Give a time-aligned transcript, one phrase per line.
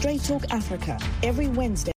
[0.00, 1.92] Straight Talk Africa every Wednesday.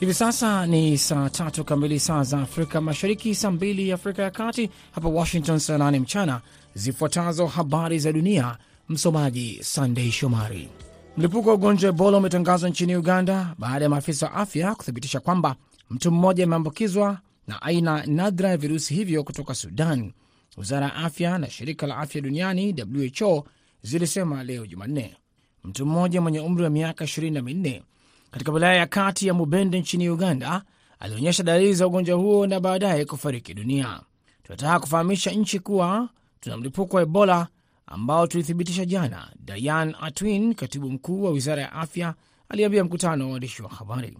[0.00, 4.70] Hivi sasa ni saa tatu kamili saa za Afrika Mashariki, saa mbili Afrika ya Kati,
[4.92, 6.40] hapa Washington saa nane mchana.
[6.74, 8.56] Zifuatazo habari za dunia,
[8.88, 10.68] msomaji Sandei Shomari.
[11.16, 15.56] Mlipuko wa ugonjwa wa Ebola umetangazwa nchini Uganda baada ya maafisa wa afya kuthibitisha kwamba
[15.90, 17.18] mtu mmoja ameambukizwa
[17.48, 20.12] na aina nadra ya virusi hivyo kutoka Sudan.
[20.56, 22.74] Wizara ya afya na shirika la afya duniani
[23.20, 23.46] WHO
[23.82, 25.16] zilisema leo Jumanne
[25.64, 27.82] mtu mmoja mwenye umri wa miaka 24
[28.30, 30.62] katika wilaya ya kati ya Mubende nchini Uganda
[31.00, 34.00] alionyesha dalili za ugonjwa huo na baadaye kufariki dunia.
[34.42, 36.08] Tunataka kufahamisha nchi kuwa
[36.40, 37.48] tuna mlipuko wa Ebola
[37.86, 42.14] ambao tulithibitisha jana, Diane Atwin, katibu mkuu wa wizara ya afya,
[42.48, 44.18] aliambia mkutano wa waandishi wa habari.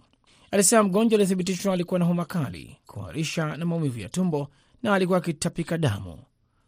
[0.51, 4.47] Alisema mgonjwa aliyethibitishwa alikuwa na homa kali, kuharisha na maumivu ya tumbo
[4.83, 6.19] na alikuwa akitapika damu.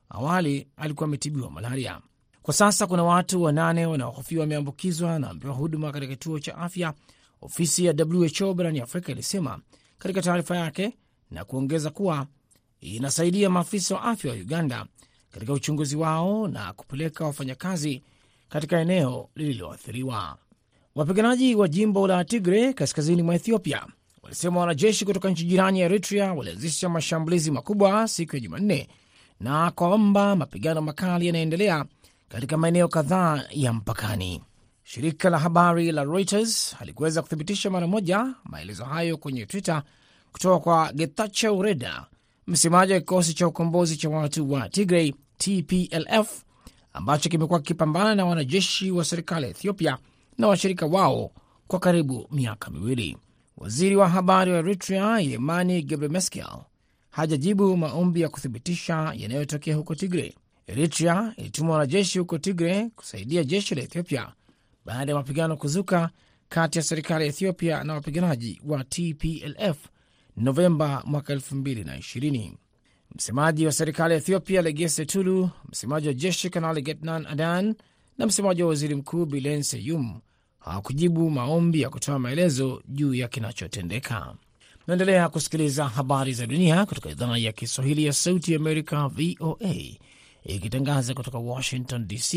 [0.10, 2.00] Awali alikuwa ametibiwa malaria.
[2.42, 6.94] Kwa sasa kuna watu wanane wanaohofiwa wameambukizwa na wamepewa huduma katika kituo cha afya,
[7.42, 9.60] ofisi ya WHO barani Afrika ilisema
[9.98, 10.98] katika taarifa yake,
[11.32, 12.28] na kuongeza kuwa
[12.82, 14.86] inasaidia maafisa wa afya wa Uganda
[15.32, 18.02] katika uchunguzi wao na kupeleka wafanyakazi
[18.50, 20.38] katika eneo lililoathiriwa.
[20.96, 23.86] Wapiganaji wa jimbo la Tigre kaskazini mwa Ethiopia
[24.24, 28.90] walisema wanajeshi kutoka nchi jirani ya Eritrea walianzisha mashambulizi makubwa siku ya Jumanne
[29.40, 31.86] na kwamba mapigano makali yanaendelea
[32.30, 34.42] katika maeneo kadhaa ya mpakani.
[34.84, 39.84] Shirika la habari la Reuters halikuweza kuthibitisha mara moja maelezo hayo kwenye Twitter
[40.32, 42.06] kutoka kwa Getachew Reda,
[42.48, 46.44] msemaji wa kikosi cha ukombozi cha watu wa Tigray TPLF
[46.94, 49.98] ambacho kimekuwa kikipambana na wanajeshi wa serikali ya Ethiopia
[50.38, 51.32] na washirika wao
[51.68, 53.18] kwa karibu miaka miwili.
[53.58, 56.46] Waziri wa habari wa Eritrea Yemani Gebremeskel
[57.10, 60.36] hajajibu maombi ya kuthibitisha yanayotokea huko Tigre.
[60.68, 64.34] Eritrea ilituma wanajeshi huko Tigre kusaidia jeshi la Ethiopia
[64.86, 66.10] baada ya mapigano kuzuka
[66.50, 69.78] kati ya serikali ya Ethiopia na wapiganaji wa TPLF
[70.38, 72.52] Novemba mwaka 2020.
[73.16, 77.76] Msemaji wa serikali ya Ethiopia Legesse Tulu, msemaji wa jeshi Kanali Getnan Adan
[78.22, 80.20] na msemaji wa waziri mkuu Bilen Seyum
[80.60, 84.36] hawakujibu maombi ya kutoa maelezo juu ya kinachotendeka.
[84.88, 89.76] Naendelea kusikiliza habari za dunia kutoka idhaa ya Kiswahili ya Sauti ya Amerika, VOA,
[90.44, 92.36] ikitangaza kutoka Washington DC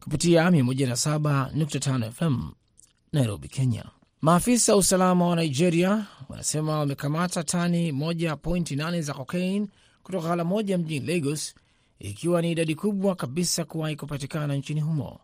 [0.00, 2.50] kupitia 107.5 FM
[3.12, 3.84] Nairobi, Kenya.
[4.20, 9.68] Maafisa wa usalama wa Nigeria wanasema wamekamata tani 1.8 za kokain
[10.02, 11.54] kutoka ghala moja mjini Lagos,
[11.98, 15.20] ikiwa ni idadi kubwa kabisa kuwahi kupatikana nchini humo.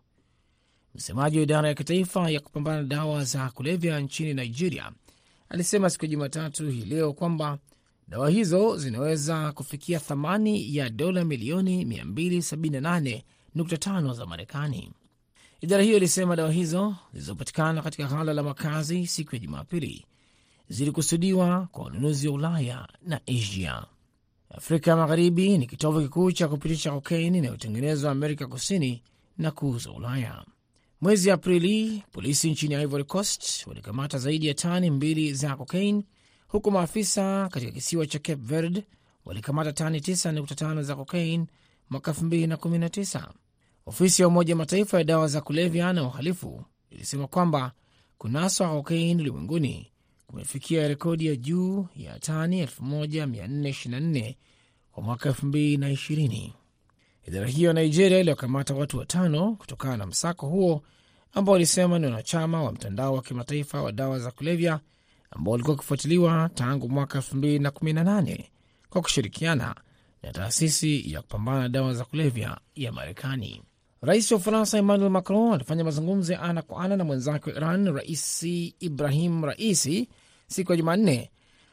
[0.95, 4.93] Msemaji wa idara ya kitaifa ya kupambana na dawa za kulevya nchini Nigeria
[5.49, 7.59] alisema siku ya Jumatatu hii leo kwamba
[8.09, 14.93] dawa hizo zinaweza kufikia thamani ya dola milioni 278.5 za Marekani.
[15.61, 20.07] Idara hiyo ilisema dawa hizo zilizopatikana katika ghala la makazi siku ya Jumapili
[20.69, 23.85] zilikusudiwa kwa wanunuzi wa Ulaya na Asia.
[24.57, 29.03] Afrika Magharibi ni kitovu kikuu cha kupitisha kokaini inayotengenezwa Amerika Kusini
[29.39, 30.45] na kuuza Ulaya.
[31.01, 36.05] Mwezi Aprili, polisi nchini Ivory Coast walikamata zaidi ya tani mbili za kokaini,
[36.49, 38.85] huku maafisa katika kisiwa cha Cape Verde
[39.25, 41.47] walikamata tani 9.5 za kokaini
[41.91, 43.29] mwaka 2019.
[43.87, 47.73] Ofisi ya Umoja Mataifa ya dawa za kulevya na uhalifu ilisema kwamba
[48.19, 49.91] kunaswa kokaini ulimwenguni
[50.27, 54.35] kumefikia rekodi ya juu ya tani 1424
[54.93, 56.51] kwa mwaka 2020.
[57.29, 60.83] Idara hiyo ya Nigeria iliyokamata watu watano kutokana na msako huo
[61.33, 64.81] ambao walisema ni wanachama wa mtandao wa kimataifa wa dawa za kulevya
[65.31, 68.45] ambao walikuwa wakifuatiliwa tangu mwaka 2018
[68.91, 69.75] kwa kushirikiana
[70.23, 73.63] na taasisi ya kupambana na dawa za kulevya ya Marekani.
[74.07, 77.93] Rais wa Ufaransa Emmanuel Macron alifanya mazungumzo ya ana kwa ana na mwenzake wa Iran
[77.95, 80.09] Raisi Ibrahim Raisi
[80.47, 81.31] siku ya Jumanne,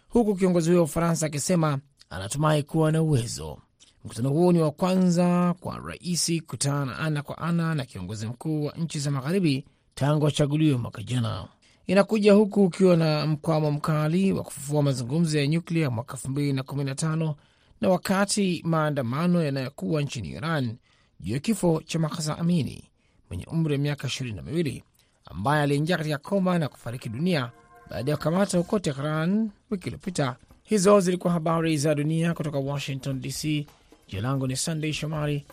[0.09, 3.57] huku kiongozi huyo wa Ufaransa akisema anatumai kuwa na uwezo.
[4.06, 8.74] Mkutano huo ni wa kwanza kwa Raisi kutana ana kwa ana na kiongozi mkuu wa
[8.74, 11.48] nchi za magharibi tangu achaguliwe mwaka jana.
[11.88, 17.33] Inakuja huku ukiwa na mkwamo mkali wa kufufua mazungumzo ya nyuklia mwaka 2015
[17.81, 20.75] na wakati maandamano yanayokuwa nchini Iran
[21.21, 22.83] juu ya kifo cha Mahsa Amini
[23.29, 24.83] mwenye umri wa miaka ishirini na miwili
[25.25, 27.51] ambaye aliingia katika koma na kufariki dunia
[27.89, 30.35] baada ya kukamata huko Tehran wiki iliyopita.
[30.63, 33.68] Hizo zilikuwa habari za dunia kutoka Washington DC.
[34.07, 35.45] Jina langu ni Sandey Shomari.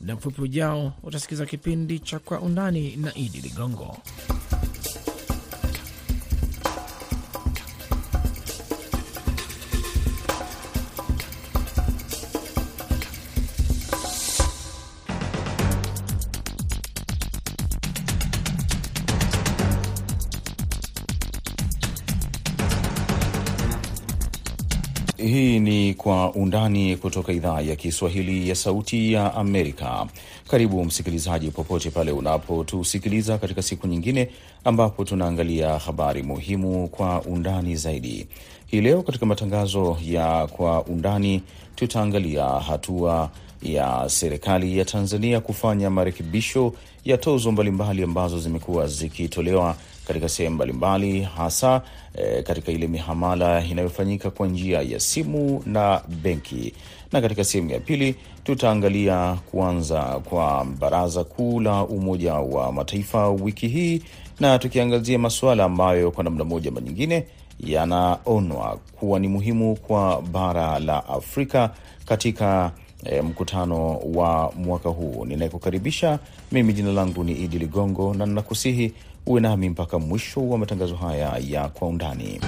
[0.00, 3.96] Muda mfupi ujao utasikiza kipindi cha Kwa Undani na Idi Ligongo.
[26.02, 30.06] Kwa Undani kutoka idhaa ya Kiswahili ya Sauti ya Amerika.
[30.48, 34.28] Karibu msikilizaji, popote pale unapotusikiliza katika siku nyingine
[34.64, 38.26] ambapo tunaangalia habari muhimu kwa undani zaidi.
[38.66, 41.42] Hii leo katika matangazo ya Kwa Undani
[41.74, 43.30] tutaangalia hatua
[43.62, 46.72] ya serikali ya Tanzania kufanya marekebisho
[47.04, 49.76] ya tozo mbalimbali ambazo zimekuwa zikitolewa
[50.06, 51.82] katika sehemu mbalimbali hasa
[52.14, 56.74] e, katika ile mihamala inayofanyika kwa njia ya simu na benki.
[57.12, 58.14] Na katika sehemu ya pili
[58.44, 64.02] tutaangalia kuanza kwa Baraza Kuu la Umoja wa Mataifa wiki hii,
[64.40, 67.24] na tukiangazia masuala ambayo kwa namna moja ama nyingine
[67.60, 71.70] yanaonwa kuwa ni muhimu kwa bara la Afrika
[72.04, 72.72] katika
[73.04, 75.24] E, mkutano wa mwaka huu.
[75.24, 76.18] Ninayekukaribisha
[76.52, 78.92] mimi, jina langu ni Idi Ligongo, na ninakusihi
[79.26, 82.40] uwe nami mpaka mwisho wa matangazo haya ya kwa undani.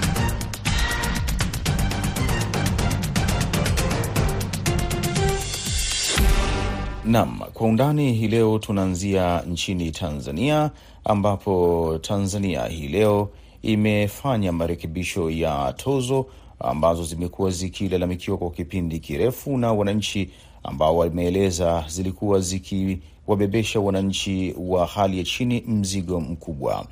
[7.05, 10.71] Nam, kwa undani hii leo tunaanzia nchini Tanzania,
[11.05, 13.29] ambapo Tanzania hii leo
[13.63, 16.27] imefanya marekebisho ya tozo
[16.63, 20.31] ambazo zimekuwa zikilalamikiwa kwa kipindi kirefu na wananchi
[20.63, 26.87] ambao wameeleza zilikuwa zikiwabebesha wananchi wa hali ya chini mzigo mkubwa.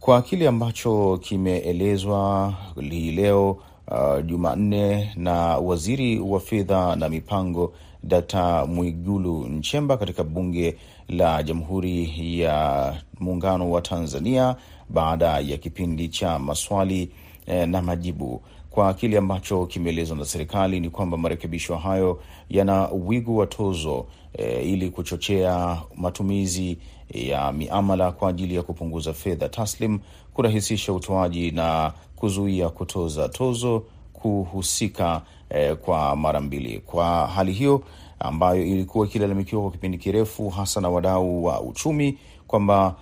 [0.00, 2.54] Kwa kile ambacho kimeelezwa
[2.90, 3.50] hii leo
[3.90, 7.72] uh, Jumanne na waziri wa fedha na mipango
[8.02, 8.34] Dkt.
[8.68, 10.76] Mwigulu Nchemba katika bunge
[11.08, 14.56] la Jamhuri ya Muungano wa Tanzania
[14.88, 17.10] baada ya kipindi cha maswali
[17.46, 18.42] eh, na majibu
[18.78, 22.20] kwa kile ambacho kimeelezwa na serikali ni kwamba marekebisho hayo
[22.50, 26.78] yana wigo wa tozo e, ili kuchochea matumizi
[27.14, 29.98] ya miamala kwa ajili ya kupunguza fedha taslim,
[30.34, 33.82] kurahisisha utoaji na kuzuia kutoza tozo
[34.12, 36.78] kuhusika e, kwa mara mbili.
[36.78, 37.82] Kwa hali hiyo
[38.18, 42.94] ambayo ilikuwa ikilalamikiwa kwa kipindi kirefu, hasa na wadau wa uchumi, kwamba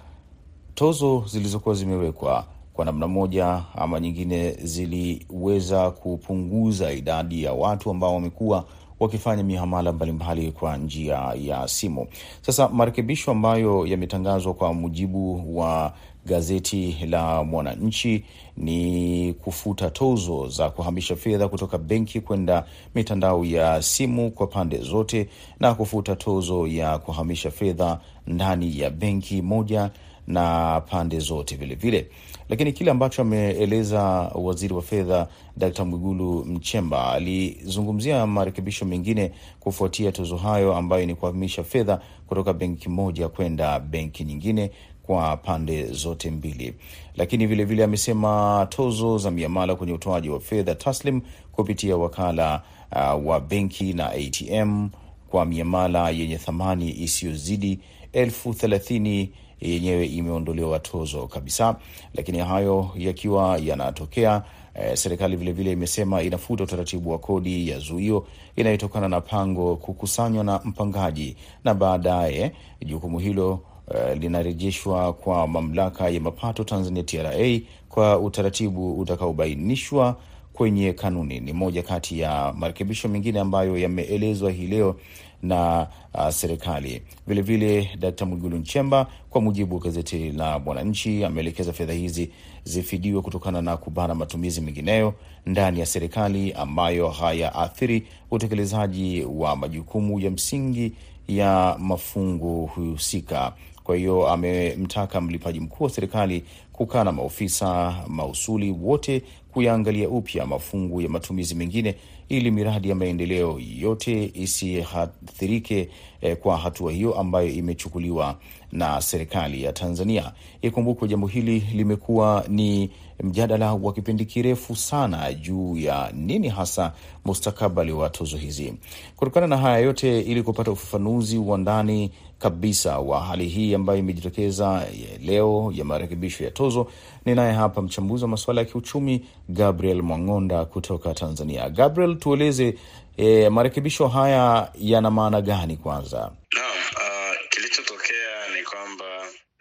[0.74, 2.44] tozo zilizokuwa zimewekwa
[2.76, 8.64] kwa namna moja ama nyingine ziliweza kupunguza idadi ya watu ambao wamekuwa
[9.00, 12.06] wakifanya mihamala mbalimbali kwa njia ya simu.
[12.42, 15.92] Sasa marekebisho ambayo yametangazwa kwa mujibu wa
[16.26, 18.24] gazeti la Mwananchi
[18.56, 22.64] ni kufuta tozo za kuhamisha fedha kutoka benki kwenda
[22.94, 25.28] mitandao ya simu kwa pande zote
[25.60, 29.90] na kufuta tozo ya kuhamisha fedha ndani ya benki moja
[30.26, 32.10] na pande zote vilevile vile.
[32.48, 34.00] Lakini kile ambacho ameeleza
[34.34, 35.78] waziri wa fedha Dkt.
[35.80, 43.28] Mwigulu Mchemba alizungumzia marekebisho mengine kufuatia tozo hayo ambayo ni kuhamisha fedha kutoka benki moja
[43.28, 44.70] kwenda benki nyingine
[45.02, 46.74] kwa pande zote mbili.
[47.16, 51.20] Lakini vilevile amesema tozo za miamala kwenye utoaji wa fedha taslim
[51.52, 54.88] kupitia wakala uh, wa benki na ATM
[55.30, 57.78] kwa miamala yenye thamani isiyozidi
[58.12, 61.76] elfu thelathini yenyewe imeondolewa tozo kabisa.
[62.14, 64.42] Lakini hayo yakiwa yanatokea,
[64.74, 68.26] eh, serikali vilevile imesema inafuta utaratibu wa kodi ya zuio
[68.56, 72.52] inayotokana na pango kukusanywa na mpangaji, na baadaye
[72.86, 80.16] jukumu hilo Uh, linarejeshwa kwa mamlaka ya mapato Tanzania TRA kwa utaratibu utakaobainishwa
[80.52, 81.40] kwenye kanuni.
[81.40, 84.96] Ni moja kati ya marekebisho mengine ambayo yameelezwa hii leo
[85.42, 87.90] na uh, serikali vilevile.
[87.98, 88.22] Dkt.
[88.22, 92.30] Mwigulu Nchemba, kwa mujibu wa gazeti la Mwananchi, ameelekeza fedha hizi
[92.64, 95.14] zifidiwe kutokana na kubana matumizi mengineyo
[95.46, 100.92] ndani ya serikali ambayo hayaathiri utekelezaji wa majukumu ya msingi
[101.28, 103.52] ya mafungu husika.
[103.84, 111.00] Kwa hiyo amemtaka mlipaji mkuu wa serikali kukaa na maofisa mausuli wote kuyaangalia upya mafungu
[111.02, 111.94] ya matumizi mengine
[112.28, 115.88] ili miradi ya maendeleo yote isiathirike
[116.20, 118.38] eh, kwa hatua hiyo ambayo imechukuliwa
[118.76, 120.32] na serikali ya Tanzania.
[120.62, 122.90] Ikumbukwe jambo hili limekuwa ni
[123.22, 126.92] mjadala wa kipindi kirefu sana juu ya nini hasa
[127.24, 128.74] mustakabali wa tozo hizi.
[129.16, 134.86] Kutokana na haya yote, ili kupata ufafanuzi wa ndani kabisa wa hali hii ambayo imejitokeza
[135.20, 136.86] leo ya marekebisho ya tozo,
[137.24, 141.70] ninaye hapa mchambuzi wa masuala ya kiuchumi Gabriel Mwang'onda kutoka Tanzania.
[141.70, 142.74] Gabriel, tueleze
[143.16, 146.18] e, marekebisho haya yana maana gani kwanza?
[146.54, 149.04] Naam, uh, kilichotokea ni kwamba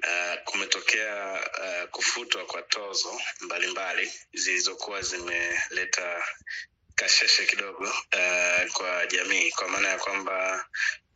[0.03, 1.89] uh, kumetokea uh,
[2.25, 6.25] kufutwa kwa tozo mbalimbali zilizokuwa zimeleta
[6.95, 10.65] kasheshe kidogo uh, kwa jamii, kwa maana ya kwamba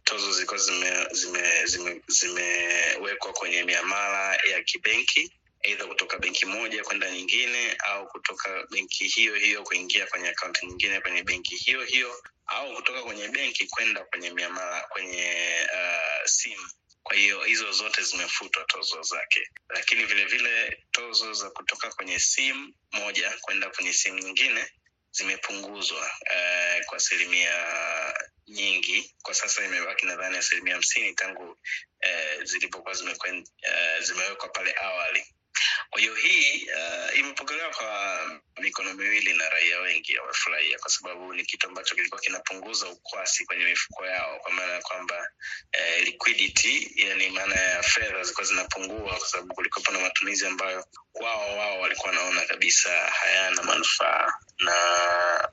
[0.03, 5.33] tozo zilikuwa zimewekwa zime, zime, zime kwenye miamala ya kibenki
[5.65, 11.01] aidha kutoka benki moja kwenda nyingine au kutoka benki hiyo hiyo kuingia kwenye akaunti nyingine
[11.01, 15.33] kwenye benki hiyo hiyo au kutoka kwenye benki kwenda kwenye miamala kwenye
[15.73, 16.69] uh, simu
[17.09, 19.49] kwa hiyo hizo zote zimefutwa tozo zake.
[19.69, 24.71] Lakini vile vile tozo za kutoka kwenye simu moja kwenda kwenye simu nyingine
[25.11, 27.53] zimepunguzwa eh, kwa asilimia
[28.47, 29.15] nyingi.
[29.23, 31.57] Kwa sasa imebaki nadhani asilimia hamsini tangu
[32.01, 35.25] eh, zilipokuwa eh, zimewekwa pale awali
[35.89, 38.19] kwa hiyo hii uh, imepokelewa kwa
[38.59, 43.65] mikono miwili na raia wengi wamefurahia kwa sababu ni kitu ambacho kilikuwa kinapunguza ukwasi kwenye
[43.65, 45.29] mifuko yao kwa maana ya kwamba
[45.71, 51.57] eh, liquidity yani maana ya fedha zilikuwa zinapungua kwa sababu kulikuwepo na matumizi ambayo wao
[51.57, 54.73] wao walikuwa wanaona kabisa hayana manufaa na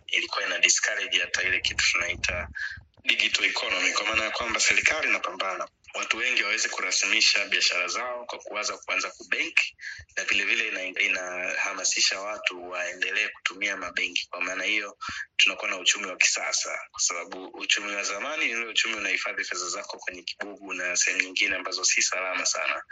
[0.07, 2.49] ilikuwa ina discourage hata ile kitu tunaita
[3.05, 8.38] digital economy kwa maana ya kwamba serikali inapambana watu wengi waweze kurasimisha biashara zao kwa
[8.38, 9.76] kuwaza kuanza kubenki
[10.17, 14.26] na vilevile inahamasisha ina watu waendelee kutumia mabenki.
[14.31, 14.99] Kwa maana hiyo
[15.37, 19.69] tunakuwa na uchumi wa kisasa kwa sababu uchumi wa zamani ni ule uchumi unahifadhi fedha
[19.69, 22.83] zako kwenye kibugu na sehemu nyingine ambazo si salama sana.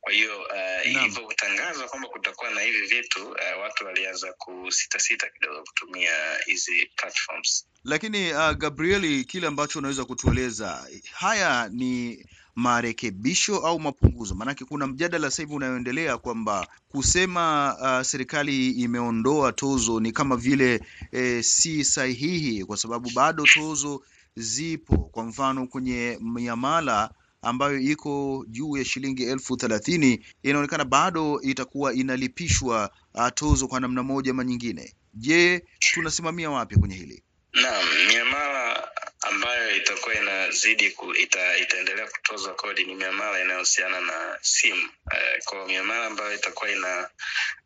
[0.00, 6.38] Kwa hiyo uh, ilivyotangazwa kwamba kutakuwa na hivi vitu uh, watu walianza kusitasita kidogo kutumia
[6.46, 7.66] hizi platforms.
[7.84, 12.26] Lakini uh, gabrieli kile ambacho unaweza kutueleza haya ni
[12.60, 14.34] marekebisho au mapunguzo?
[14.34, 20.80] Maanake kuna mjadala sasa hivi unayoendelea kwamba kusema uh, serikali imeondoa tozo ni kama vile
[21.12, 24.02] eh, si sahihi kwa sababu bado tozo
[24.36, 24.96] zipo.
[24.96, 27.10] Kwa mfano kwenye miamala
[27.42, 34.02] ambayo iko juu ya shilingi elfu thelathini inaonekana bado itakuwa inalipishwa uh, tozo kwa namna
[34.02, 34.94] moja ama nyingine.
[35.14, 37.22] Je tunasimamia wapi kwenye hili?
[37.62, 38.88] Naam miamala
[39.20, 44.88] ambayo itakuwa inazidi ku, ita, itaendelea kutozwa kodi ni miamala inayohusiana na simu.
[45.06, 47.10] Uh, kwa miamala ambayo itakuwa ina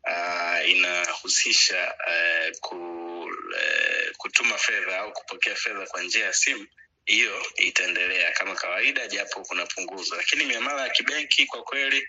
[0.07, 2.75] uh, inahusisha uh, ku,
[3.23, 6.67] uh, kutuma fedha au kupokea fedha kwa njia ya simu
[7.05, 10.15] hiyo itaendelea kama kawaida japo kuna punguzo.
[10.15, 12.07] Lakini miamala ya kibenki kwa kweli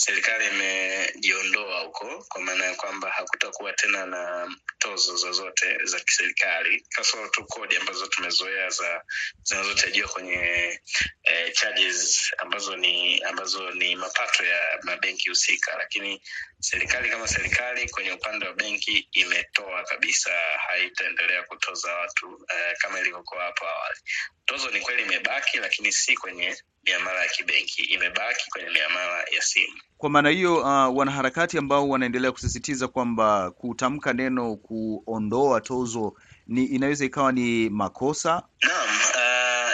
[0.00, 6.86] serikali imejiondoa huko kwa maana ya kwamba hakutakuwa tena na tozo zozote za kiserikali.
[6.90, 9.02] Kasoro tu kodi ambazo tumezoea za
[9.42, 10.80] zinazotajiwa kwenye
[11.24, 15.76] eh, charges ambazo ni ambazo ni mapato ya mabenki husika.
[15.78, 16.22] Lakini
[16.60, 20.30] serikali kama serikali kwenye upande wa benki imetoa kabisa
[20.68, 24.00] haitaendelea kutoza watu eh, kama ilivyokuwa hapo awali
[24.48, 27.82] tozo ni kweli imebaki lakini si kwenye miamala ya kibenki.
[27.82, 29.76] Imebaki kwenye miamala ya simu.
[29.98, 36.14] Kwa maana hiyo uh, wanaharakati ambao wanaendelea kusisitiza kwamba kutamka neno kuondoa tozo
[36.46, 38.42] ni inaweza ikawa ni makosa?
[38.62, 38.88] Naam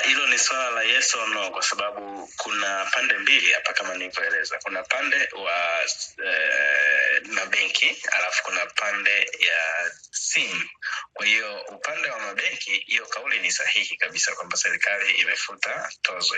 [0.09, 3.95] hilo uh, ni swala la yes or no kwa sababu kuna pande mbili hapa kama
[3.95, 4.59] nilivyoeleza.
[4.65, 5.57] Kuna pande wa
[6.19, 6.94] uh,
[7.29, 10.69] mabenki alafu kuna pande ya simu.
[11.13, 16.35] Kwa hiyo upande wa mabenki hiyo kauli ni sahihi kabisa kwamba serikali imefuta tozo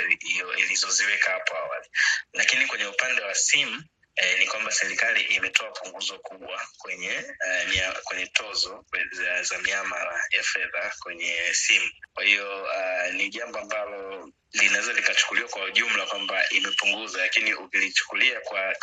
[0.57, 1.89] ilizoziweka hapo awali.
[2.33, 3.85] Lakini kwenye upande wa simu
[4.17, 7.11] eh, ni kwamba serikali imetoa punguzo kubwa kwenye
[7.47, 11.91] eh, mia, kwenye tozo za, za miamala ya fedha kwenye simu.
[12.15, 18.77] Kwa hiyo uh, ni jambo ambalo linaweza likachukuliwa kwa ujumla kwamba imepunguza lakini ukilichukulia kwa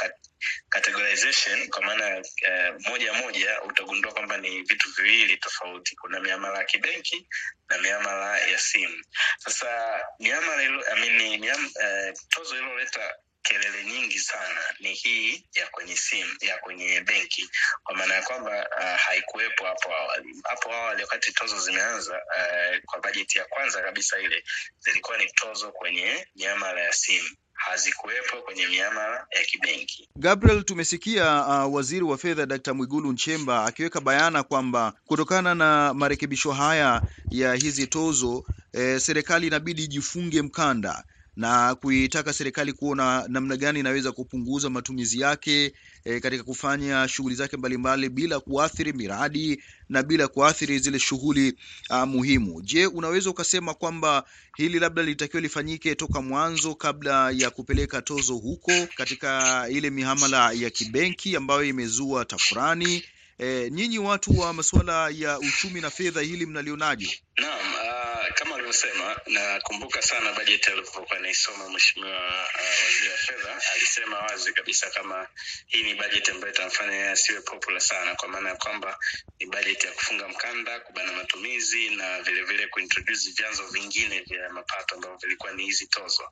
[0.70, 5.96] categorization kwa maana uh, moja moja utagundua kwamba ni vitu viwili tofauti.
[5.96, 7.28] Kuna miamala ya kibenki
[7.70, 9.04] na miamala ya simu.
[9.38, 14.62] Sasa miamala ilo, I mean, miam, uh, tozo ililoleta kelele nyingi sana.
[14.80, 17.50] Ni hii ya kwenye simu ya kwenye benki.
[17.84, 20.36] Kwa maana ya kwamba uh, haikuwepo hapo awali.
[20.44, 24.44] Hapo awali wakati tozo zimeanza uh, kwa bajeti ya kwanza kabisa ile
[24.80, 27.30] zilikuwa ni tozo kwenye miamala ya simu.
[27.54, 30.10] Hazikuwepo kwenye miamala ya kibenki.
[30.16, 32.68] Gabriel, tumesikia uh, waziri wa fedha Dkt.
[32.68, 39.84] Mwigulu Nchemba akiweka bayana kwamba kutokana na marekebisho haya ya hizi tozo eh, serikali inabidi
[39.84, 41.04] ijifunge mkanda
[41.36, 45.74] na kuitaka serikali kuona namna gani inaweza kupunguza matumizi yake
[46.06, 51.54] e, katika kufanya shughuli zake mbalimbali bila kuathiri miradi na bila kuathiri zile shughuli
[51.90, 52.62] uh, muhimu.
[52.62, 54.24] Je, unaweza ukasema kwamba
[54.58, 60.70] hili labda litakiwa lifanyike toka mwanzo kabla ya kupeleka tozo huko katika ile mihamala ya
[60.70, 63.04] kibenki ambayo imezua tafurani?
[63.40, 67.24] E, nyinyi watu wa masuala ya uchumi na fedha, hili mnalionaje?
[67.38, 74.20] Naam, uh, kama alivyosema, nakumbuka sana bajeti alivyokuwa naisoma mheshimiwa uh, waziri wa fedha, alisema
[74.20, 75.28] wazi kabisa kama
[75.68, 79.00] hii ni bajeti ambayo itamfanya yeye asiwe popular sana, kwa maana ya kwamba
[79.40, 84.96] ni bajeti ya kufunga mkanda, kubana matumizi na vilevile vile kuintroduce vyanzo vingine vya mapato
[84.96, 86.24] ambavyo vilikuwa ni hizi tozo.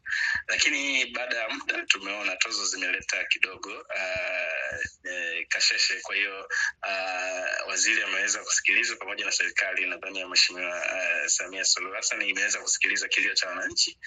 [0.47, 5.99] Lakini baada ya muda tumeona tozo zimeleta kidogo uh, eh, kasheshe.
[6.01, 6.39] Kwa hiyo
[6.83, 6.90] uh,
[7.67, 13.07] waziri ameweza kusikiliza pamoja na serikali nadhani ya mheshimiwa uh, Samia Suluhu Hassan imeweza kusikiliza
[13.07, 13.97] kilio cha wananchi,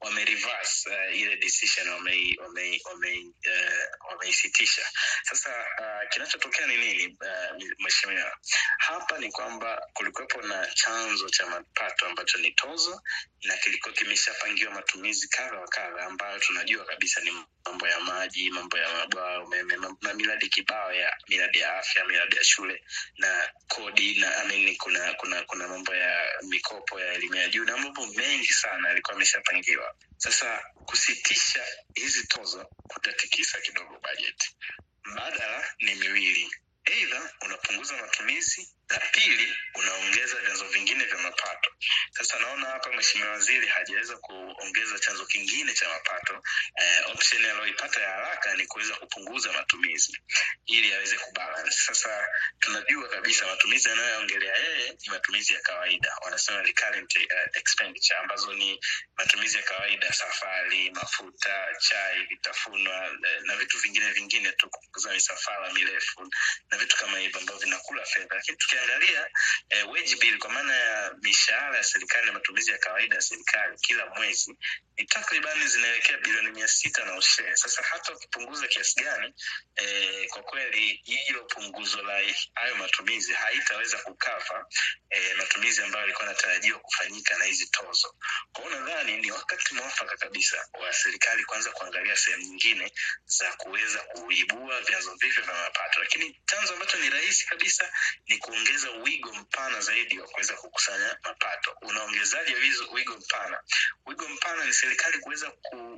[0.00, 4.82] wame reverse uh, ile decision wame wame wame uh, wameisitisha.
[5.22, 8.38] Sasa uh, kinachotokea ni nini uh, mheshimiwa?
[8.78, 13.02] Hapa ni kwamba kulikuwepo na chanzo cha mapato ambacho ni tozo
[13.44, 17.30] na kilikuwa kimeshapangiwa matumizi kadha wa kadha ambayo tunajua kabisa ni
[17.66, 22.33] mambo ya maji, mambo ya mabwawa, umeme na miradi kibao ya miradi ya afya, miradi
[22.36, 22.84] ya shule
[23.18, 27.76] na kodi na amini, kuna kuna kuna mambo ya mikopo ya elimu ya juu na
[27.76, 29.94] mambo mengi sana yalikuwa ameshapangiwa.
[30.16, 31.64] Sasa kusitisha
[31.94, 34.56] hizi tozo kutatikisa kidogo bajeti.
[35.04, 36.50] Mbadala ni miwili,
[36.84, 41.70] eidha unapunguza matumizi na pili unaongeza vyanzo vingine vya mapato.
[42.10, 46.42] Sasa naona hapa mheshimiwa waziri hajaweza kuongeza chanzo kingine cha mapato.
[46.82, 50.18] Eh, option aliyoipata ya haraka ni kuweza kupunguza matumizi
[50.66, 51.70] ili aweze kubalance.
[51.70, 52.28] Sasa
[52.60, 58.80] tunajua kabisa matumizi anayoongelea yeye ni matumizi ya kawaida, wanasema recurrent uh, expenditure, ambazo ni
[59.16, 63.10] matumizi ya kawaida, safari, mafuta, chai, vitafunwa
[63.44, 66.30] na vitu vingine vingine tu, kupunguza misafara mirefu
[66.70, 69.26] na vitu kama hivyo ambavyo vinakula fedha, lakini tukiangalia
[69.70, 73.76] eh, wage bill kwa maana ya mishahara ya serikali na matumizi ya kawaida ya serikali
[73.78, 74.56] kila mwezi
[74.96, 77.54] ni takribani zinaelekea bilioni mia sita na ushee.
[77.56, 79.34] Sasa hata ukipunguza kiasi gani,
[79.76, 82.20] eh, kwa kweli hilo punguzo la
[82.54, 84.66] hayo matumizi haitaweza kukava
[85.10, 88.14] eh, matumizi ambayo yalikuwa yanatarajiwa kufanyika na hizi tozo.
[88.52, 92.92] Kwao nadhani ni wakati mwafaka kabisa wa serikali kuanza kuangalia sehemu nyingine
[93.26, 97.92] za kuweza kuibua vyanzo vipya vya mapato, lakini chanzo ambacho ni rahisi kabisa
[98.28, 101.76] ni kuongeza wigo mpana zaidi wa kuweza kukusanya mapato.
[101.82, 102.54] Unaongezaje
[102.92, 103.60] wigo mpana?
[104.06, 105.50] Wigo mpana ni serikali kuweza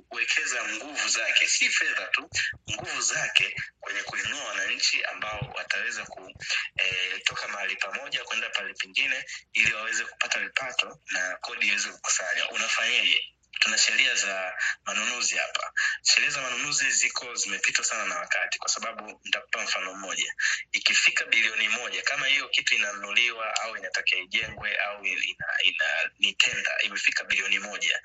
[0.09, 2.31] kuwekeza nguvu zake, si fedha tu,
[2.71, 9.75] nguvu zake kwenye kuinua wananchi ambao wataweza kutoka eh, mahali pamoja kwenda pale pengine, ili
[9.75, 12.51] waweze kupata vipato na kodi iweze kukusanya.
[12.51, 13.36] Unafanyaje?
[13.67, 14.53] Tuna sheria za
[14.85, 15.73] manunuzi hapa.
[16.03, 20.35] Sheria za manunuzi ziko zimepitwa sana na wakati, kwa sababu nitakupa mfano mmoja.
[20.73, 26.71] Ikifika bilioni moja, kama hiyo kitu inanunuliwa au inatakia ijengwe au ina, ina, ni tenda
[26.83, 28.01] imefika bilioni moja,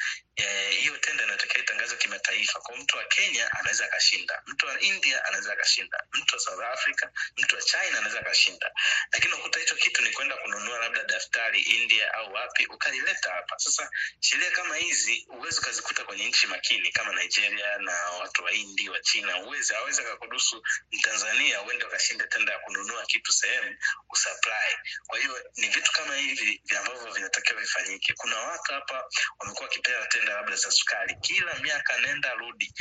[0.80, 2.60] hiyo e, tenda inatakiwa itangazwe kimataifa.
[2.60, 7.10] Kwa mtu wa Kenya anaweza akashinda, mtu wa India anaweza akashinda, mtu wa South Africa,
[7.38, 8.72] mtu wa China anaweza akashinda,
[9.14, 13.60] lakini ukuta hicho kitu ni kwenda kununua labda daftari India au wapi, ukalileta hapa.
[13.60, 18.90] Sasa sheria kama hizi huwezi ukazikuta kwenye nchi makini kama Nigeria na watu wa Hindi
[18.90, 19.44] wa China.
[19.44, 23.76] Uwezi awezi akakuruhusu Mtanzania uende ukashinda tenda ya kununua kitu sehemu
[24.10, 24.78] usupply.
[25.08, 28.14] Kwa hiyo ni vitu kama hivi ambavyo vinatakiwa vifanyike.
[28.14, 29.06] Kuna watu hapa
[29.40, 31.16] wamekuwa wakipewa tenda labda za sukari.
[31.22, 32.74] Kila miaka nenda rudi,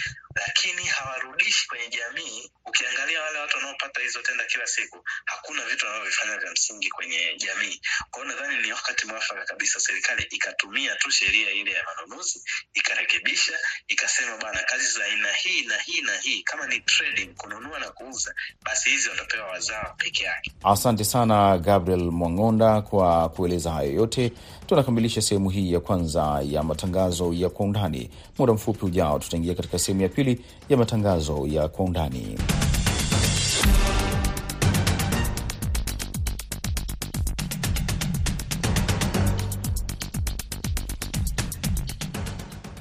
[0.46, 2.50] lakini hawarudishi kwenye jamii.
[2.66, 7.80] Ukiangalia wale watu wanaopata hizo tenda kila siku, hakuna vitu wanavyovifanya vya msingi kwenye jamii.
[8.10, 13.52] Kwao nadhani ni wakati mwafaka kabisa serikali ikatumia tu sheria ile ya manunuzi ikarekebisha
[13.88, 17.90] ikasema, bana, kazi za aina hii na hii na hii, kama ni trading, kununua na
[17.90, 20.52] kuuza, basi hizi watapewa wazawa peke yake.
[20.64, 24.32] Asante sana Gabriel Mwang'onda kwa kueleza hayo yote.
[24.66, 28.10] Tunakamilisha sehemu hii ya kwanza ya matangazo ya kwa undani.
[28.38, 30.29] Muda mfupi ujao, tutaingia katika sehemu ya pili
[30.68, 32.36] ya matangazo ya kwa undani.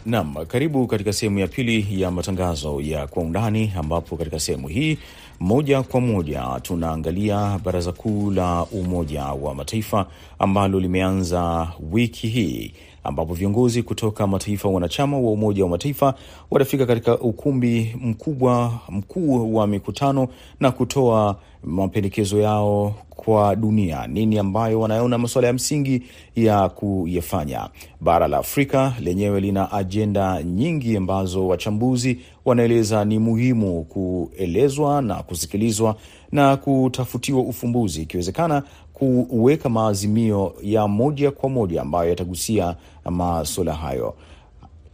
[0.06, 4.98] Nam, karibu katika sehemu ya pili ya matangazo ya kwa undani, ambapo katika sehemu hii
[5.40, 10.06] moja kwa moja tunaangalia Baraza Kuu la Umoja wa Mataifa
[10.40, 16.14] ambalo limeanza wiki hii ambapo viongozi kutoka mataifa wanachama wa Umoja wa Mataifa
[16.52, 20.28] watafika katika ukumbi mkubwa mkuu wa mikutano
[20.60, 26.04] na kutoa mapendekezo yao kwa dunia, nini ambayo wanaona masuala ya msingi
[26.36, 27.70] ya kuyafanya.
[28.02, 35.96] Bara la Afrika lenyewe lina ajenda nyingi ambazo wachambuzi wanaeleza ni muhimu kuelezwa na kusikilizwa
[36.32, 38.64] na kutafutiwa ufumbuzi, ikiwezekana
[39.00, 42.76] kuweka maazimio ya moja kwa moja ambayo yatagusia
[43.10, 44.14] masuala hayo.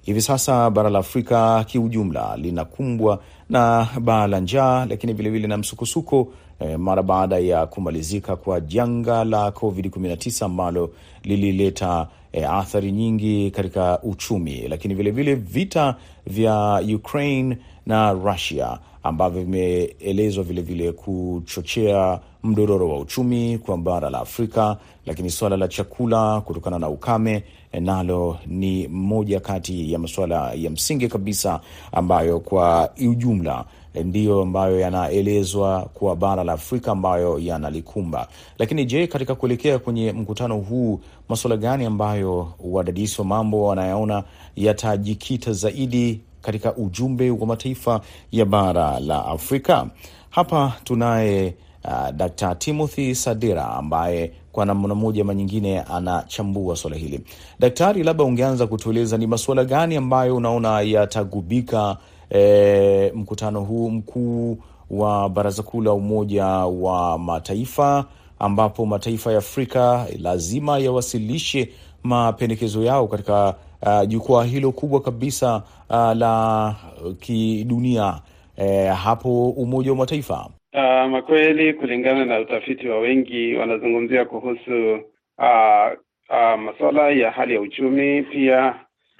[0.01, 6.27] Hivi sasa bara la Afrika kiujumla linakumbwa na baa la njaa, lakini vilevile na msukosuko
[6.59, 10.91] eh, mara baada ya kumalizika kwa janga la COVID-19 ambalo
[11.23, 15.95] lilileta eh, athari nyingi katika uchumi, lakini vilevile vile vita
[16.27, 24.77] vya Ukraine na Russia ambavyo vimeelezwa vilevile kuchochea mdororo wa uchumi kwa bara la Afrika,
[25.05, 27.43] lakini suala la chakula kutokana na ukame
[27.81, 31.59] nalo ni moja kati ya masuala ya msingi kabisa
[31.91, 33.65] ambayo kwa ujumla
[34.03, 38.27] ndiyo ambayo yanaelezwa kwa bara la Afrika ambayo yanalikumba.
[38.59, 44.23] Lakini je, katika kuelekea kwenye mkutano huu masuala gani ambayo wadadisi wa mambo wanayaona
[44.55, 49.87] yatajikita zaidi katika ujumbe wa mataifa ya bara la Afrika?
[50.29, 51.55] Hapa tunaye
[51.87, 52.57] uh, Dkt.
[52.59, 57.21] Timothy Sadera ambaye kwa namna moja ama nyingine anachambua swala hili.
[57.59, 61.97] Daktari, labda ungeanza kutueleza ni masuala gani ambayo unaona yatagubika
[62.29, 64.57] e, mkutano huu mkuu
[64.89, 68.05] wa Baraza Kuu la Umoja wa Mataifa,
[68.39, 71.69] ambapo mataifa ya Afrika lazima yawasilishe
[72.03, 76.75] mapendekezo yao katika uh, jukwaa hilo kubwa kabisa uh, la
[77.19, 78.19] kidunia
[78.57, 80.49] uh, hapo Umoja wa Mataifa.
[80.75, 84.93] Uh, makweli kulingana na utafiti wa wengi wanazungumzia kuhusu
[85.37, 85.91] uh,
[86.29, 88.75] uh, masuala ya hali ya uchumi, pia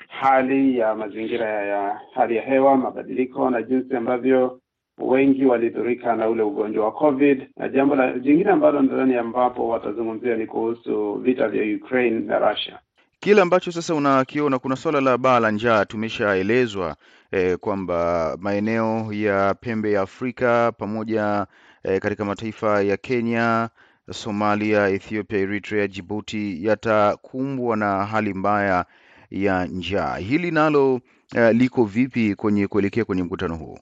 [0.07, 4.59] hali ya mazingira ya hali ya hewa, mabadiliko na jinsi ambavyo
[4.97, 10.35] wengi walidhurika na ule ugonjwa wa COVID, na jambo la jingine ambalo nadhani ambapo watazungumzia
[10.35, 12.79] ni kuhusu vita vya Ukraine na Russia.
[13.19, 16.95] Kile ambacho sasa unakiona kuna swala la baa la njaa, tumeshaelezwa
[17.31, 21.47] eh, kwamba maeneo ya pembe ya Afrika pamoja
[21.83, 23.69] eh, katika mataifa ya Kenya,
[24.11, 28.85] Somalia, Ethiopia, Eritrea, Djibouti yatakumbwa na hali mbaya
[29.31, 30.15] ya njaa.
[30.17, 30.99] Hili nalo
[31.35, 33.77] eh, liko vipi kwenye kuelekea kwenye mkutano huu?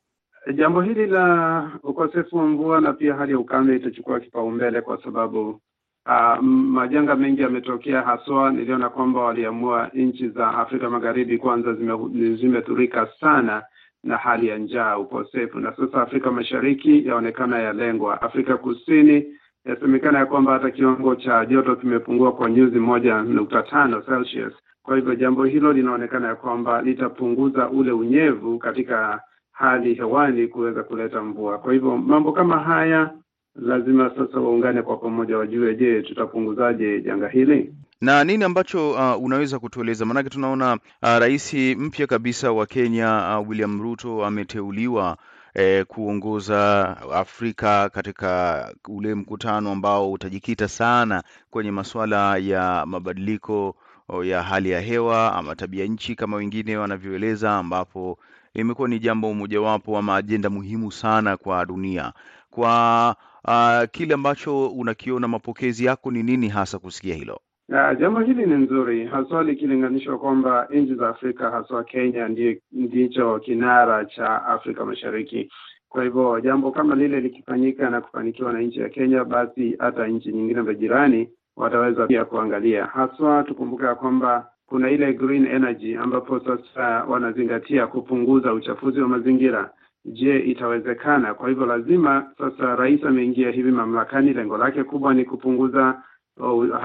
[0.55, 5.61] Jambo hili la ukosefu wa mvua na pia hali ya ukame itachukua kipaumbele kwa sababu
[6.05, 11.73] Uh, majanga mengi yametokea, haswa niliona kwamba waliamua nchi za Afrika Magharibi kwanza
[12.13, 13.63] zimethurika sana
[14.03, 18.21] na hali ya njaa, ukosefu, na sasa Afrika Mashariki yaonekana yalengwa.
[18.21, 19.25] Afrika Kusini
[19.65, 24.53] yasemekana ya kwamba hata kiwango cha joto kimepungua kwa nyuzi moja nukta tano Celsius.
[24.83, 31.21] Kwa hivyo jambo hilo linaonekana ya kwamba litapunguza ule unyevu katika hali hewani kuweza kuleta
[31.23, 31.57] mvua.
[31.57, 33.11] Kwa hivyo mambo kama haya
[33.55, 39.59] lazima sasa waungane kwa pamoja, wajue, je, tutapunguzaje janga hili na nini ambacho uh, unaweza
[39.59, 40.05] kutueleza?
[40.05, 40.79] Maanake tunaona uh,
[41.19, 45.17] rais mpya kabisa wa Kenya uh, William Ruto ameteuliwa
[45.53, 53.75] eh, kuongoza Afrika katika ule mkutano ambao utajikita sana kwenye masuala ya mabadiliko
[54.23, 58.17] ya hali ya hewa ama tabia nchi kama wengine wanavyoeleza, ambapo
[58.53, 62.13] imekuwa ni jambo mojawapo ama ajenda muhimu sana kwa dunia
[62.51, 63.15] kwa
[63.47, 67.39] Uh, kile ambacho unakiona, mapokezi yako ni nini hasa kusikia hilo?
[67.69, 72.29] Uh, jambo hili ni nzuri haswa likilinganishwa kwamba nchi za Afrika haswa Kenya
[72.71, 75.51] ndicho kinara cha Afrika Mashariki.
[75.89, 80.31] Kwa hivyo jambo kama lile likifanyika na kufanikiwa na nchi ya Kenya, basi hata nchi
[80.31, 82.85] nyingine za jirani wataweza pia kuangalia.
[82.85, 89.71] Haswa tukumbuke ya kwamba kuna ile green energy ambapo sasa wanazingatia kupunguza uchafuzi wa mazingira.
[90.05, 91.33] Je, itawezekana?
[91.33, 96.03] Kwa hivyo lazima sasa, rais ameingia hivi mamlakani, lengo lake kubwa ni kupunguza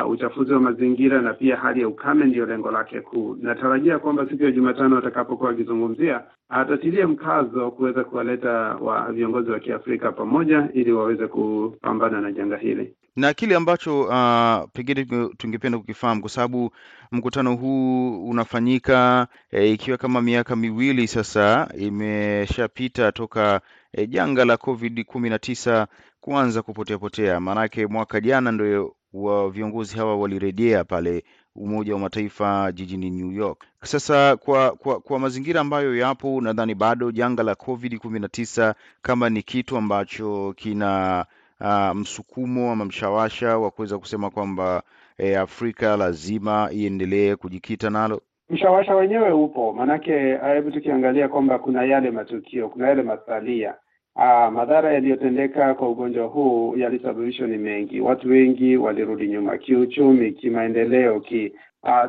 [0.08, 3.36] uchafuzi wa mazingira na pia hali ya ukame, ndiyo lengo lake kuu.
[3.40, 10.12] Natarajia kwamba siku ya Jumatano atakapokuwa akizungumzia, atatilia mkazo kuweza kuwaleta wa viongozi wa Kiafrika
[10.12, 15.04] pamoja ili waweze kupambana na janga hili na kile ambacho uh, pengine
[15.36, 16.70] tungependa kukifahamu kwa sababu
[17.12, 23.60] mkutano huu unafanyika e, ikiwa kama miaka miwili sasa imeshapita toka
[23.92, 25.86] e, janga la COVID kumi na tisa
[26.20, 27.40] kuanza kupotea potea.
[27.40, 31.24] Maanake mwaka jana ndio wa viongozi hawa walirejea pale
[31.56, 33.64] Umoja wa Mataifa jijini New York.
[33.84, 38.74] Sasa kwa kwa, kwa mazingira ambayo yapo, nadhani bado janga la COVID kumi na tisa
[39.02, 41.26] kama ni kitu ambacho kina
[41.60, 44.82] Uh, msukumo ama mshawasha wa kuweza kusema kwamba
[45.18, 48.22] eh, Afrika lazima iendelee kujikita nalo.
[48.50, 53.74] Mshawasha wenyewe upo, maanake hebu tukiangalia kwamba kuna yale matukio, kuna yale masalia.
[54.16, 58.00] Aa, madhara yaliyotendeka kwa ugonjwa huu yalisababishwa ni mengi.
[58.00, 61.52] Watu wengi walirudi nyuma kiuchumi, kimaendeleo, ki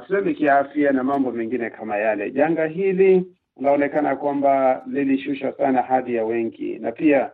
[0.07, 2.31] tuseme kiafya na mambo mengine kama yale.
[2.31, 3.25] Janga hili
[3.57, 7.31] unaonekana kwamba lilishusha sana hadhi ya wengi na pia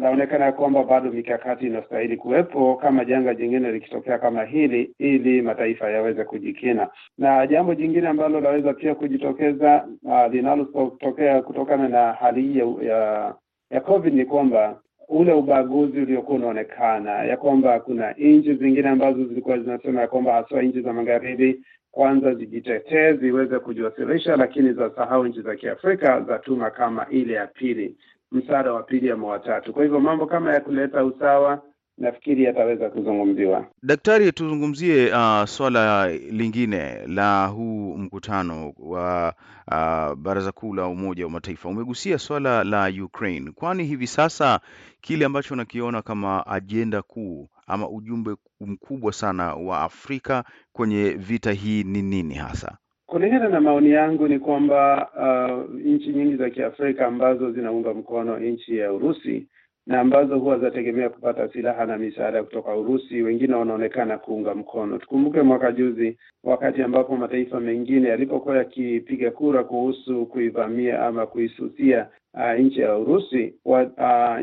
[0.00, 5.42] naonekana uh, ya kwamba bado mikakati inastahili kuwepo kama janga jingine likitokea kama hili, ili
[5.42, 6.88] mataifa yaweze kujikina.
[7.18, 13.34] Na jambo jingine ambalo laweza pia kujitokeza uh, linalotokea kutokana na hali hii ya,
[13.70, 19.58] ya COVID ni kwamba ule ubaguzi uliokuwa unaonekana ya kwamba kuna nchi zingine ambazo zilikuwa
[19.58, 21.62] zinasema ya kwamba haswa nchi za magharibi
[21.96, 27.46] kwanza zijitetee ziweze kujiwasilisha, lakini za sahau nchi za Kiafrika za tuma kama ile ya
[27.46, 27.96] pili,
[28.32, 29.72] msaada wa pili ama watatu.
[29.72, 31.62] Kwa hivyo mambo kama ya kuleta usawa
[31.98, 33.66] nafikiri yataweza kuzungumziwa.
[33.82, 39.34] Daktari, tuzungumzie uh, swala lingine la huu mkutano wa
[39.68, 41.68] uh, Baraza Kuu la Umoja wa Mataifa.
[41.68, 44.60] Umegusia swala la Ukraine, kwani hivi sasa
[45.00, 51.84] kile ambacho unakiona kama ajenda kuu ama ujumbe mkubwa sana wa Afrika kwenye vita hii
[51.84, 52.78] ni nini hasa?
[53.06, 58.76] Kulingana na maoni yangu ni kwamba uh, nchi nyingi za Kiafrika ambazo zinaunga mkono nchi
[58.78, 59.46] ya Urusi
[59.86, 64.98] na ambazo huwa zinategemea kupata silaha na misaada kutoka Urusi, wengine wanaonekana kuunga mkono.
[64.98, 72.60] Tukumbuke mwaka juzi, wakati ambapo mataifa mengine yalipokuwa yakipiga kura kuhusu kuivamia ama kuisusia uh,
[72.60, 73.80] nchi ya Urusi uh,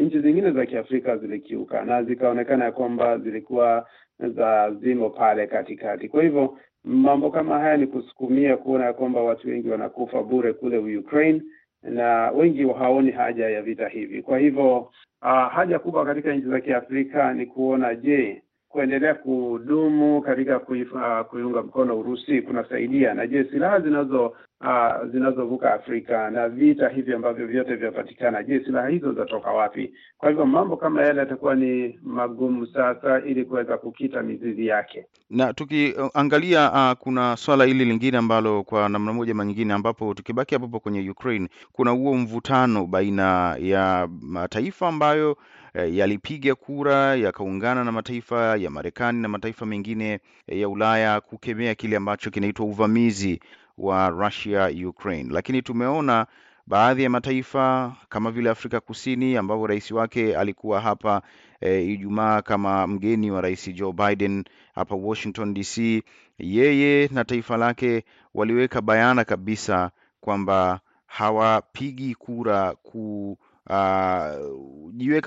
[0.01, 3.87] nchi zingine za Kiafrika zilikiuka na zikaonekana ya kwamba zilikuwa
[4.19, 6.09] za zimo pale katikati.
[6.09, 10.97] Kwa hivyo mambo kama haya ni kusukumia kuona ya kwamba watu wengi wanakufa bure kule
[10.97, 11.41] Ukraine
[11.83, 14.21] na wengi hawaoni haja ya vita hivi.
[14.21, 14.77] Kwa hivyo
[15.21, 21.61] uh, haja kubwa katika nchi za Kiafrika ni kuona je, kuendelea kudumu katika kuifa, kuiunga
[21.61, 27.75] mkono Urusi kunasaidia, na je silaha zinazo uh, zinazovuka Afrika na vita hivi ambavyo vyote
[27.75, 29.93] vyapatikana, je silaha hizo zatoka wapi?
[30.17, 35.05] Kwa hivyo mambo kama yale yatakuwa ni magumu sasa, ili kuweza kukita mizizi yake.
[35.29, 40.55] Na tukiangalia uh, kuna swala hili lingine ambalo kwa namna moja ama nyingine, ambapo tukibaki
[40.55, 45.37] hapo kwenye Ukraine, kuna huo mvutano baina ya mataifa ambayo
[45.73, 51.95] eh, yalipiga kura yakaungana na mataifa ya Marekani na mataifa mengine ya Ulaya kukemea kile
[51.97, 53.39] ambacho kinaitwa uvamizi
[53.77, 56.27] wa Russia Ukraine, lakini tumeona
[56.67, 61.21] baadhi ya mataifa kama vile Afrika Kusini ambapo rais wake alikuwa hapa
[61.61, 64.43] e, Ijumaa kama mgeni wa rais Joe Biden
[64.75, 66.03] hapa Washington DC,
[66.37, 73.37] yeye na taifa lake waliweka bayana kabisa kwamba hawapigi kura kujiweka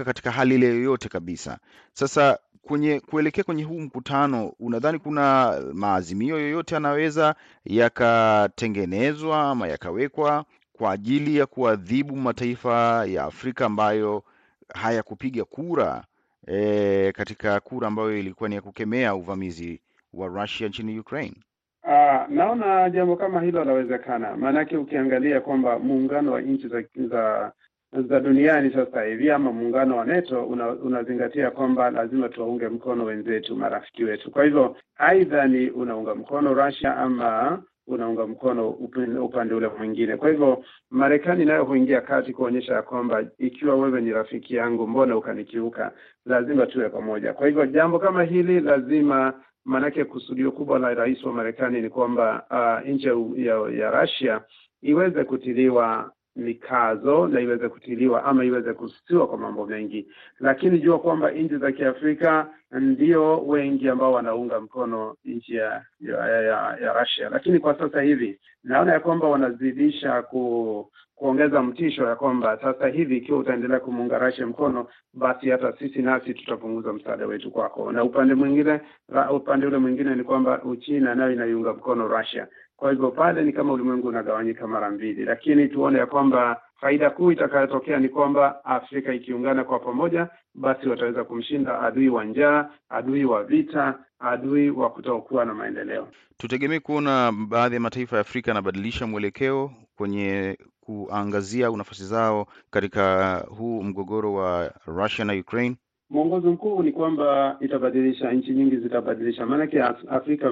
[0.02, 1.58] uh, katika hali ile yoyote kabisa.
[1.92, 10.92] Sasa kwenye kuelekea kwenye huu mkutano, unadhani kuna maazimio yoyote yanaweza yakatengenezwa ama yakawekwa kwa
[10.92, 14.22] ajili ya kuadhibu mataifa ya Afrika ambayo
[14.74, 16.04] hayakupiga kura
[16.46, 19.80] e, katika kura ambayo ilikuwa ni ya kukemea uvamizi
[20.12, 21.36] wa Russia nchini Ukraine?
[21.84, 27.52] Uh, naona jambo kama hilo lawezekana, maanake ukiangalia kwamba muungano wa nchi za, za
[28.02, 33.56] za duniani sasa hivi ama muungano wa NATO una, unazingatia kwamba lazima tuwaunge mkono wenzetu,
[33.56, 34.30] marafiki wetu.
[34.30, 38.68] Kwa hivyo aidha ni unaunga mkono Russia ama unaunga mkono
[39.24, 40.16] upande ule mwingine.
[40.16, 45.16] Kwa hivyo Marekani nayo huingia kati kuonyesha ya kwamba ikiwa wewe ni rafiki yangu, mbona
[45.16, 45.92] ukanikiuka?
[46.26, 47.32] Lazima tuwe pamoja.
[47.32, 49.32] Kwa hivyo jambo kama hili lazima,
[49.64, 53.06] maanake kusudio kubwa la rais wa Marekani ni kwamba uh, nchi
[53.36, 53.54] ya,
[53.84, 54.40] ya Russia
[54.82, 60.06] iweze kutiliwa mikazo na iweze kutiliwa ama iweze kusitiwa kwa mambo mengi,
[60.40, 66.76] lakini jua kwamba nchi za Kiafrika ndio wengi ambao wanaunga mkono nchi ya, ya, ya,
[66.82, 72.58] ya Russia, lakini kwa sasa hivi naona ya kwamba wanazidisha ku kuongeza mtisho ya kwamba
[72.62, 77.92] sasa hivi ikiwa utaendelea kumuunga Russia mkono, basi hata sisi nasi tutapunguza msaada wetu kwako.
[77.92, 78.80] Na upande mwingine,
[79.32, 82.46] upande ule mwingine ni kwamba Uchina nayo inaiunga mkono Russia.
[82.76, 87.32] Kwa hivyo pale ni kama ulimwengu unagawanyika mara mbili, lakini tuone ya kwamba faida kuu
[87.32, 93.44] itakayotokea ni kwamba Afrika ikiungana kwa pamoja, basi wataweza kumshinda adui wa njaa, adui wa
[93.44, 96.08] vita, adui wa kutokuwa na maendeleo.
[96.36, 103.82] Tutegemee kuona baadhi ya mataifa ya Afrika yanabadilisha mwelekeo kwenye kuangazia nafasi zao katika huu
[103.82, 105.76] mgogoro wa Russia na Ukraine.
[106.10, 109.46] Mwongozo mkuu ni kwamba itabadilisha, nchi nyingi zitabadilisha.
[109.46, 110.50] Maanake Afrika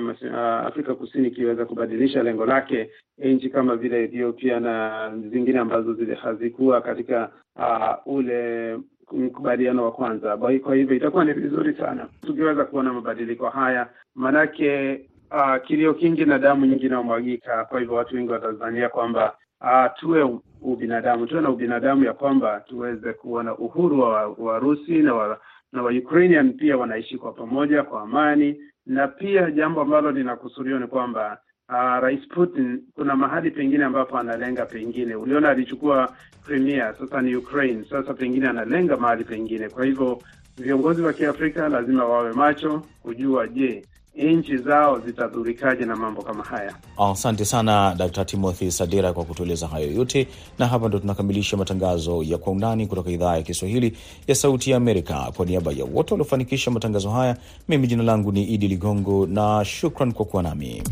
[0.66, 6.80] Afrika Kusini ikiweza kubadilisha lengo lake, nchi kama vile Ethiopia na zingine ambazo zile hazikuwa
[6.80, 8.76] katika uh, ule
[9.12, 10.36] mkubaliano wa kwanza.
[10.36, 16.38] Kwa hivyo itakuwa ni vizuri sana tukiweza kuona mabadiliko haya, maanake uh, kilio kingi na
[16.38, 17.64] damu nyingi inayomwagika.
[17.64, 23.12] Kwa hivyo watu wengi watazania kwamba uh, tuwe ubinadamu, tuwe na ubinadamu ya kwamba tuweze
[23.12, 25.40] kuona uhuru wa Warusi na wa,
[25.72, 30.86] na wa Ukrainian pia wanaishi kwa pamoja kwa amani, na pia jambo ambalo linakusudiwa ni
[30.86, 37.36] kwamba uh, Rais Putin kuna mahali pengine ambapo analenga pengine, uliona alichukua Crimea, sasa ni
[37.36, 39.68] Ukraine, sasa pengine analenga mahali pengine.
[39.68, 40.18] Kwa hivyo
[40.56, 46.74] viongozi wa Kiafrika lazima wawe macho kujua, je, nchi zao zitadhurikaje na mambo kama haya.
[47.12, 48.26] Asante sana Dkt.
[48.26, 53.10] Timothy Sadera kwa kutueleza hayo yote, na hapa ndo tunakamilisha matangazo ya Kwa Undani kutoka
[53.10, 53.96] idhaa ya Kiswahili
[54.26, 55.32] ya Sauti ya Amerika.
[55.36, 57.36] Kwa niaba ya wote waliofanikisha matangazo haya,
[57.68, 60.82] mimi jina langu ni Idi Ligongo na shukran kwa kuwa nami.